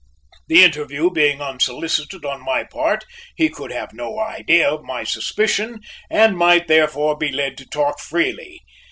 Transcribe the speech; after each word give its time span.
The 0.47 0.63
interview 0.63 1.11
being 1.11 1.41
unsolicited, 1.41 2.25
on 2.25 2.43
my 2.43 2.63
part, 2.63 3.05
he 3.35 3.49
could 3.49 3.71
have 3.71 3.93
no 3.93 4.17
idea 4.17 4.67
of 4.67 4.83
my 4.83 5.03
suspicion 5.03 5.79
and 6.09 6.35
might 6.35 6.67
therefore 6.67 7.15
be 7.15 7.31
led 7.31 7.55
to 7.59 7.67
talk 7.67 7.99
freely. 7.99 8.63